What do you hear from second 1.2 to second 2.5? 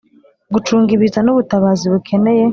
n ubutabazi bukeneye